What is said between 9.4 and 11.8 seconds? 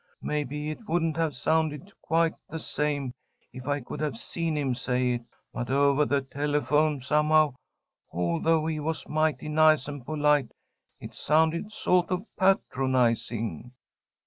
nice and polite it sounded